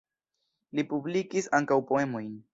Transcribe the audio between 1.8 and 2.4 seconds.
poemojn.